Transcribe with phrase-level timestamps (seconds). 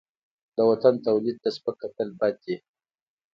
[0.55, 2.55] د وطن تولید ته سپک کتل بد دي.